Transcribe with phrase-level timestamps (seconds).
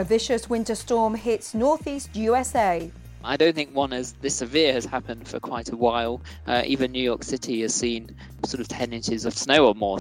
[0.00, 2.90] A vicious winter storm hits northeast USA.
[3.22, 6.22] I don't think one as this severe has happened for quite a while.
[6.46, 8.16] Uh, even New York City has seen
[8.46, 9.98] sort of 10 inches of snow or more.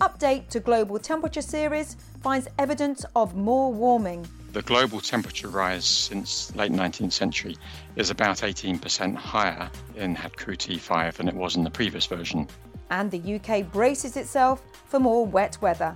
[0.00, 4.26] Update to global temperature series finds evidence of more warming.
[4.54, 7.58] The global temperature rise since late 19th century
[7.96, 12.48] is about 18% higher in HadCRUT5 than it was in the previous version.
[12.88, 15.94] And the UK braces itself for more wet weather.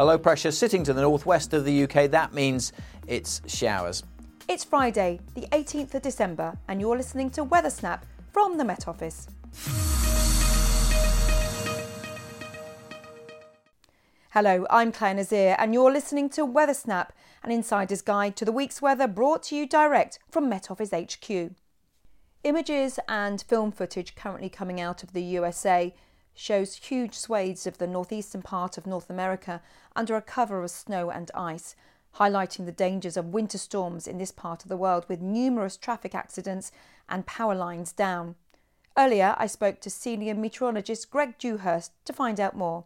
[0.00, 2.72] A low pressure sitting to the northwest of the UK, that means
[3.08, 4.04] it's showers.
[4.46, 8.86] It's Friday, the 18th of December, and you're listening to Weather Snap from the Met
[8.86, 9.26] Office.
[14.30, 17.12] Hello, I'm Clare Nasir, and you're listening to Weather Snap,
[17.42, 21.50] an insider's guide to the week's weather brought to you direct from Met Office HQ.
[22.44, 25.92] Images and film footage currently coming out of the USA
[26.38, 29.60] shows huge swathes of the northeastern part of North America
[29.96, 31.74] under a cover of snow and ice,
[32.14, 36.14] highlighting the dangers of winter storms in this part of the world with numerous traffic
[36.14, 36.70] accidents
[37.08, 38.36] and power lines down.
[38.96, 42.84] Earlier, I spoke to senior meteorologist Greg Dewhurst to find out more.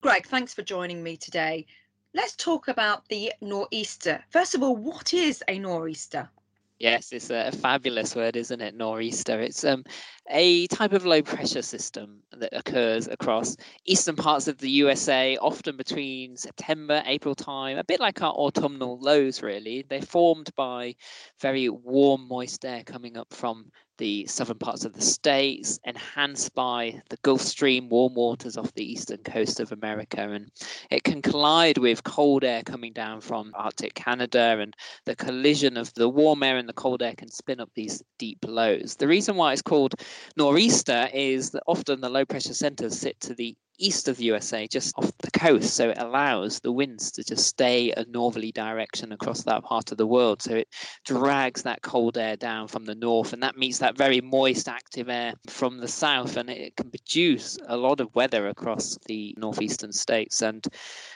[0.00, 1.66] Greg, thanks for joining me today.
[2.14, 4.22] Let's talk about the nor'easter.
[4.30, 6.30] First of all, what is a nor'easter?
[6.78, 8.74] Yes, it's a fabulous word, isn't it?
[8.76, 9.40] Nor'easter.
[9.40, 9.82] It's um,
[10.30, 15.76] a type of low pressure system that occurs across eastern parts of the USA, often
[15.76, 19.84] between September, April time, a bit like our autumnal lows, really.
[19.88, 20.94] They're formed by
[21.40, 27.02] very warm, moist air coming up from the southern parts of the states, enhanced by
[27.10, 30.20] the Gulf Stream warm waters off the eastern coast of America.
[30.20, 30.50] And
[30.90, 34.74] it can collide with cold air coming down from Arctic Canada, and
[35.04, 38.38] the collision of the warm air and the cold air can spin up these deep
[38.46, 38.96] lows.
[38.96, 39.94] The reason why it's called
[40.36, 44.66] nor'easter is that often the low pressure centers sit to the east of the USA,
[44.66, 45.74] just off the coast.
[45.74, 49.98] So it allows the winds to just stay a northerly direction across that part of
[49.98, 50.42] the world.
[50.42, 50.68] So it
[51.04, 55.08] drags that cold air down from the north, and that meets that very moist, active
[55.08, 59.92] air from the south, and it can produce a lot of weather across the northeastern
[59.92, 60.42] states.
[60.42, 60.66] And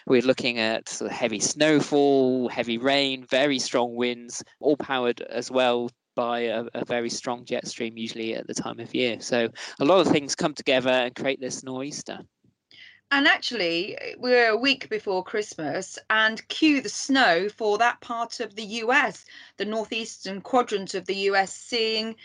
[0.07, 5.51] we're looking at sort of heavy snowfall, heavy rain, very strong winds, all powered as
[5.51, 9.21] well by a, a, very strong jet stream, usually at the time of year.
[9.21, 9.49] So
[9.81, 12.21] a lot of things come together and create this nor'easter.
[13.13, 18.55] And actually, we're a week before Christmas, and cue the snow for that part of
[18.57, 19.27] the US,
[19.59, 22.17] the northeastern quadrant of the US, seeing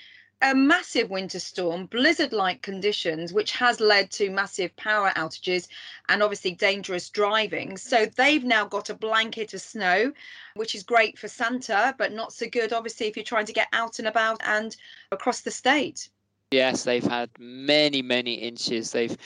[0.42, 5.68] a massive winter storm, blizzard like conditions, which has led to massive power outages
[6.08, 7.76] and obviously dangerous driving.
[7.76, 10.14] So they've now got a blanket of snow,
[10.56, 13.68] which is great for Santa, but not so good, obviously, if you're trying to get
[13.74, 14.74] out and about and
[15.12, 16.08] across the state.
[16.52, 18.92] Yes, they've had many, many inches.
[18.92, 19.18] They've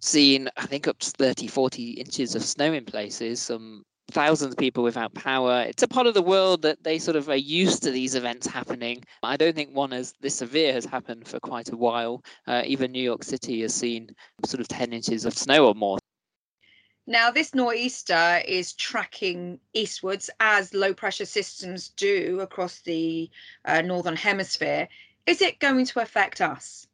[0.00, 3.40] seen, I think, up to 30, 40 inches of snow in places.
[3.42, 5.64] Some thousands of people without power.
[5.68, 8.46] It's a part of the world that they sort of are used to these events
[8.46, 9.04] happening.
[9.22, 12.22] I don't think one as this severe has happened for quite a while.
[12.46, 14.10] Uh, even New York City has seen
[14.46, 15.98] sort of 10 inches of snow or more.
[17.06, 23.30] Now, this nor'easter is tracking eastwards as low pressure systems do across the
[23.64, 24.88] uh, northern hemisphere.
[25.26, 26.86] Is it going to affect us?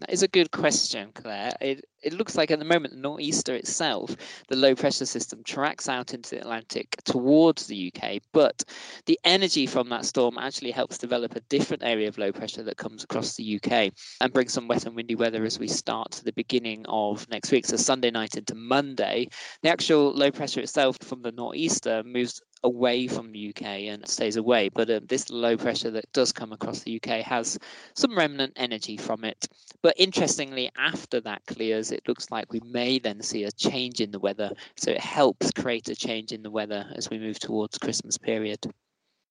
[0.00, 1.52] That is a good question, Clare.
[1.60, 4.16] It, it looks like at the moment, the nor'easter itself,
[4.48, 8.64] the low pressure system tracks out into the Atlantic towards the UK, but
[9.06, 12.76] the energy from that storm actually helps develop a different area of low pressure that
[12.76, 16.24] comes across the UK and brings some wet and windy weather as we start to
[16.24, 17.66] the beginning of next week.
[17.66, 19.28] So, Sunday night into Monday,
[19.62, 24.36] the actual low pressure itself from the nor'easter moves away from the UK and stays
[24.36, 24.68] away.
[24.68, 27.58] But uh, this low pressure that does come across the UK has
[27.94, 29.48] some remnant energy from it.
[29.82, 34.10] But interestingly, after that clears, it looks like we may then see a change in
[34.10, 34.50] the weather.
[34.76, 38.58] So it helps create a change in the weather as we move towards Christmas period.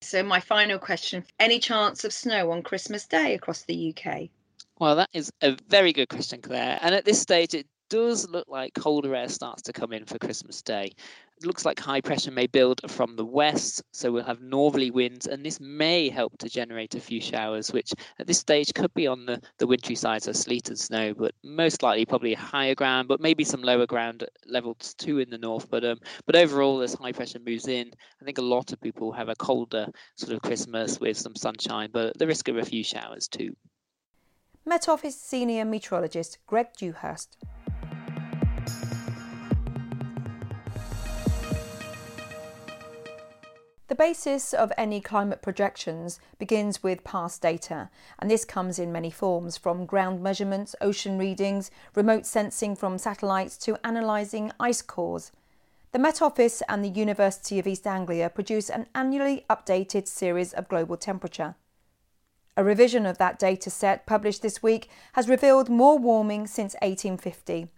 [0.01, 4.29] So my final question, any chance of snow on Christmas Day across the UK?
[4.79, 6.79] Well, that is a very good question, Clare.
[6.81, 10.17] And at this stage, it does look like colder air starts to come in for
[10.17, 10.91] Christmas Day.
[11.41, 15.45] Looks like high pressure may build from the west, so we'll have northerly winds, and
[15.45, 19.25] this may help to generate a few showers, which at this stage could be on
[19.25, 23.21] the, the wintry side, so sleet and snow, but most likely probably higher ground, but
[23.21, 25.69] maybe some lower ground levels too in the north.
[25.69, 27.89] But um, but overall, as high pressure moves in,
[28.21, 31.89] I think a lot of people have a colder sort of Christmas with some sunshine,
[31.93, 33.55] but the risk of a few showers too.
[34.65, 37.37] Met Office Senior Meteorologist Greg Dewhurst.
[43.89, 47.89] The basis of any climate projections begins with past data,
[48.19, 53.57] and this comes in many forms from ground measurements, ocean readings, remote sensing from satellites
[53.57, 55.31] to analysing ice cores.
[55.91, 60.69] The Met Office and the University of East Anglia produce an annually updated series of
[60.69, 61.55] global temperature.
[62.55, 67.69] A revision of that data set published this week has revealed more warming since 1850.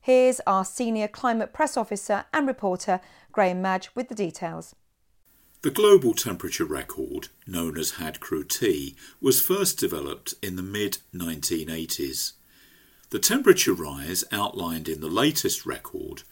[0.00, 3.00] Here's our senior climate press officer and reporter,
[3.32, 4.76] Graham Madge, with the details.
[5.62, 12.34] The global temperature record, known as HadCRUT, was first developed in the mid 1980s.
[13.10, 16.22] The temperature rise outlined in the latest record,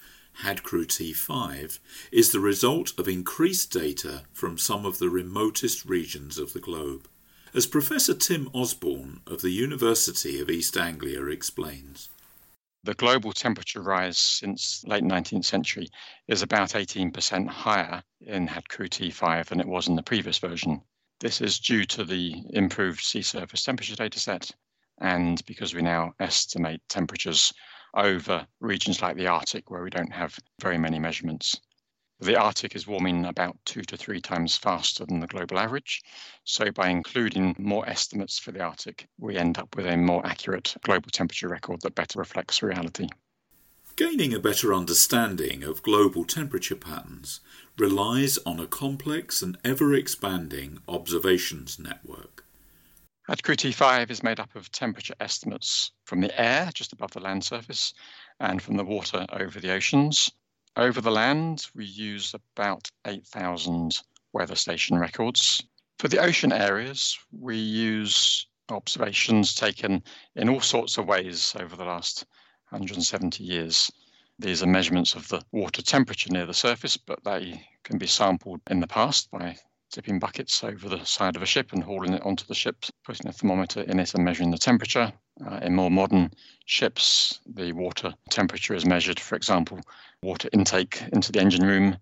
[0.45, 1.81] HadCRUT5,
[2.13, 7.09] is the result of increased data from some of the remotest regions of the globe.
[7.53, 12.11] As Professor Tim Osborn of the University of East Anglia explains
[12.87, 15.89] the global temperature rise since late 19th century
[16.29, 20.81] is about 18% higher in HadCRUT5 than it was in the previous version.
[21.19, 24.53] This is due to the improved sea surface temperature data set
[25.01, 27.53] and because we now estimate temperatures
[27.95, 31.61] over regions like the Arctic where we don't have very many measurements.
[32.19, 36.01] The Arctic is warming about two to three times faster than the global average.
[36.45, 40.75] So, by including more estimates for the Arctic, we end up with a more accurate
[40.83, 43.09] global temperature record that better reflects reality.
[43.97, 47.41] Gaining a better understanding of global temperature patterns
[47.77, 52.47] relies on a complex and ever expanding observations network.
[53.29, 57.93] HadCRUT5 is made up of temperature estimates from the air just above the land surface
[58.41, 60.31] and from the water over the oceans,
[60.77, 63.99] over the land, we use about 8,000
[64.33, 65.63] weather station records.
[65.99, 70.03] For the ocean areas, we use observations taken
[70.35, 72.27] in all sorts of ways over the last
[72.71, 73.91] 170 years.
[74.39, 78.61] These are measurements of the water temperature near the surface, but they can be sampled
[78.69, 79.57] in the past by
[79.91, 83.29] tipping buckets over the side of a ship and hauling it onto the ship, putting
[83.29, 85.13] a thermometer in it and measuring the temperature.
[85.47, 86.31] Uh, in more modern
[86.65, 89.21] ships, the water temperature is measured.
[89.21, 89.81] For example,
[90.23, 91.97] water intake into the engine room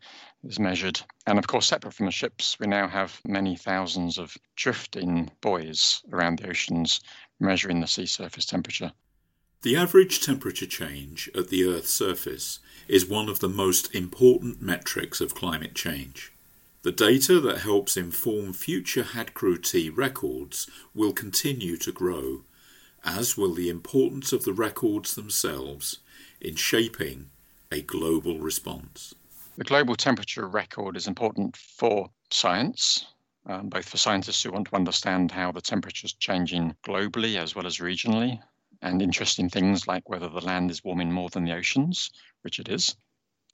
[0.44, 1.00] is measured.
[1.26, 6.02] And of course, separate from the ships, we now have many thousands of drifting buoys
[6.12, 7.00] around the oceans
[7.40, 8.92] measuring the sea surface temperature.
[9.62, 15.20] The average temperature change at the Earth's surface is one of the most important metrics
[15.20, 16.32] of climate change.
[16.82, 22.42] The data that helps inform future HadCRUT records will continue to grow,
[23.02, 26.00] as will the importance of the records themselves
[26.42, 27.30] in shaping
[27.74, 29.16] a global response.
[29.56, 33.04] The global temperature record is important for science,
[33.46, 37.56] um, both for scientists who want to understand how the temperature is changing globally as
[37.56, 38.40] well as regionally,
[38.80, 42.12] and interesting things like whether the land is warming more than the oceans,
[42.42, 42.94] which it is.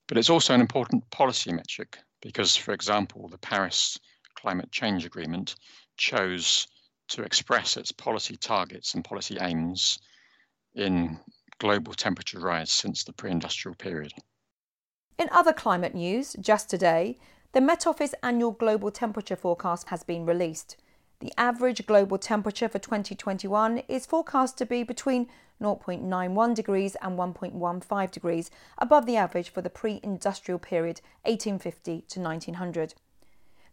[0.07, 3.99] But it's also an important policy metric because, for example, the Paris
[4.35, 5.55] Climate Change Agreement
[5.97, 6.67] chose
[7.09, 9.99] to express its policy targets and policy aims
[10.75, 11.19] in
[11.61, 14.13] global temperature rise since the pre industrial period.
[15.17, 17.19] In other climate news, just today,
[17.53, 20.77] the Met Office annual global temperature forecast has been released.
[21.21, 25.29] The average global temperature for 2021 is forecast to be between
[25.61, 32.21] 0.91 degrees and 1.15 degrees above the average for the pre industrial period 1850 to
[32.21, 32.95] 1900.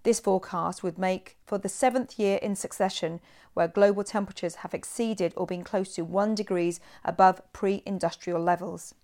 [0.08, 3.20] This forecast would make for the seventh year in succession
[3.54, 8.96] where global temperatures have exceeded or been close to 1 degrees above pre industrial levels.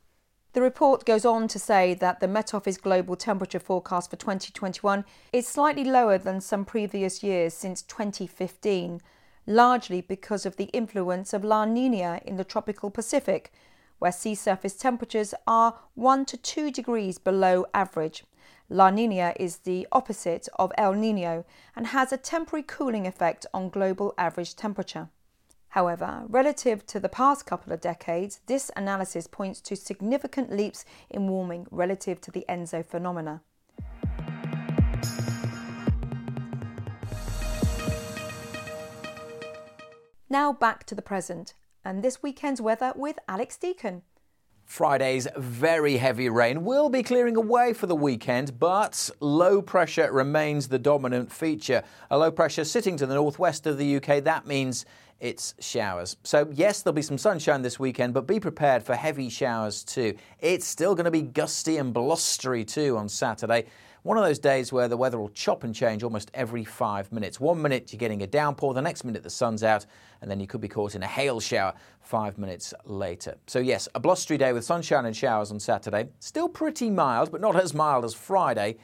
[0.54, 5.04] The report goes on to say that the Met Office global temperature forecast for 2021
[5.34, 9.02] is slightly lower than some previous years since 2015,
[9.46, 13.52] largely because of the influence of La Nina in the tropical Pacific,
[14.00, 18.24] where sea surface temperatures are 1 to 2 degrees below average.
[18.70, 21.44] La Nina is the opposite of El Nino
[21.76, 25.10] and has a temporary cooling effect on global average temperature.
[25.70, 31.28] However, relative to the past couple of decades, this analysis points to significant leaps in
[31.28, 33.42] warming relative to the ENSO phenomena.
[40.30, 41.54] Now back to the present
[41.84, 44.04] and this weekend's weather with Alex Deacon.
[44.74, 50.68] Friday's very heavy rain will be clearing away for the weekend, but low pressure remains
[50.68, 51.84] the dominant feature.
[52.10, 54.88] A low pressure sitting to the northwest of the UK, that means
[55.20, 56.18] it's showers.
[56.24, 60.16] So, yes, there'll be some sunshine this weekend, but be prepared for heavy showers too.
[60.40, 63.68] It's still going to be gusty and blustery too on Saturday.
[64.04, 67.40] One of those days where the weather will chop and change almost every five minutes.
[67.40, 69.86] One minute you're getting a downpour, the next minute the sun's out,
[70.22, 73.36] and then you could be caught in a hail shower five minutes later.
[73.48, 76.10] So, yes, a blustery day with sunshine and showers on Saturday.
[76.20, 78.76] Still pretty mild, but not as mild as Friday,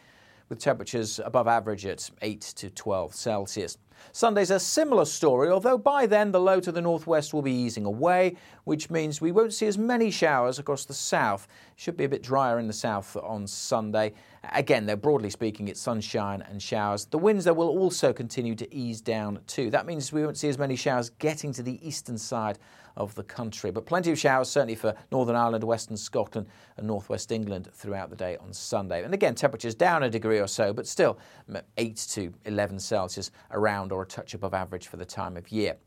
[0.48, 3.78] with temperatures above average at 8 to 12 Celsius.
[4.12, 7.86] Sunday's a similar story, although by then the low to the northwest will be easing
[7.86, 11.48] away, which means we won't see as many showers across the south.
[11.76, 14.14] Should be a bit drier in the south on Sunday.
[14.54, 17.06] Again, though, broadly speaking, it's sunshine and showers.
[17.06, 19.70] The winds, though, will also continue to ease down too.
[19.70, 22.60] That means we won't see as many showers getting to the eastern side
[23.00, 23.72] of the country.
[23.72, 28.16] But plenty of showers, certainly for Northern Ireland, Western Scotland, and Northwest England throughout the
[28.16, 29.04] day on Sunday.
[29.04, 31.18] And again, temperatures down a degree or so, but still
[31.50, 35.52] mm, 8 to 11 Celsius around or a touch above average for the time of
[35.52, 35.78] year.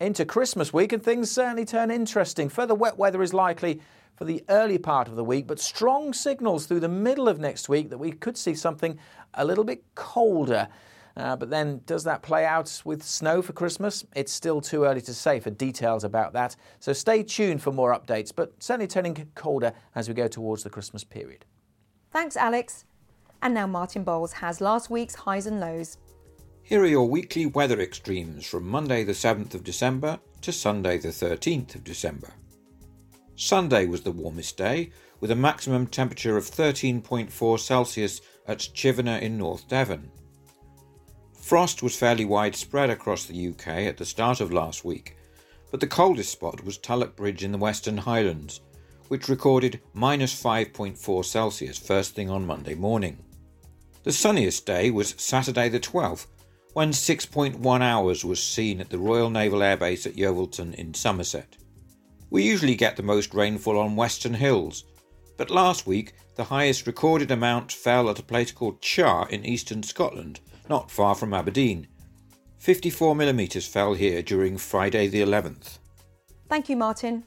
[0.00, 2.48] Into Christmas week, and things certainly turn interesting.
[2.48, 3.80] Further wet weather is likely
[4.16, 7.68] for the early part of the week, but strong signals through the middle of next
[7.68, 8.98] week that we could see something
[9.34, 10.68] a little bit colder.
[11.16, 14.04] Uh, but then, does that play out with snow for Christmas?
[14.14, 16.54] It's still too early to say for details about that.
[16.78, 20.70] So stay tuned for more updates, but certainly turning colder as we go towards the
[20.70, 21.44] Christmas period.
[22.10, 22.84] Thanks, Alex.
[23.42, 25.98] And now Martin Bowles has last week's highs and lows.
[26.70, 31.08] Here are your weekly weather extremes from Monday the 7th of December to Sunday the
[31.08, 32.32] 13th of December.
[33.34, 39.36] Sunday was the warmest day, with a maximum temperature of 13.4 Celsius at Chivenor in
[39.36, 40.12] North Devon.
[41.34, 45.16] Frost was fairly widespread across the UK at the start of last week,
[45.72, 48.60] but the coldest spot was Tulloch Bridge in the Western Highlands,
[49.08, 53.18] which recorded minus 5.4 Celsius first thing on Monday morning.
[54.04, 56.26] The sunniest day was Saturday the 12th,
[56.72, 61.56] when 6.1 hours was seen at the Royal Naval Air Base at Yeovilton in Somerset.
[62.30, 64.84] We usually get the most rainfall on Western Hills,
[65.36, 69.82] but last week the highest recorded amount fell at a place called Charr in eastern
[69.82, 71.88] Scotland, not far from Aberdeen.
[72.58, 75.78] 54 millimetres fell here during Friday the 11th.
[76.48, 77.24] Thank you, Martin.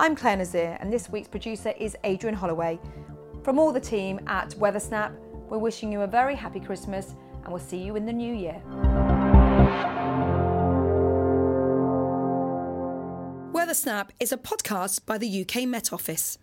[0.00, 2.78] I'm Clare Nasir, and this week's producer is Adrian Holloway.
[3.42, 5.14] From all the team at Weathersnap,
[5.48, 7.14] we're wishing you a very happy Christmas
[7.46, 8.60] and we'll see you in the new year.
[13.52, 16.38] Weathersnap is a podcast by the UK Met Office.